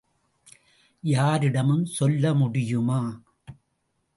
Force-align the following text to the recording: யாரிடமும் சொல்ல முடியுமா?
யாரிடமும் 1.03 1.85
சொல்ல 1.85 2.33
முடியுமா? 2.33 3.01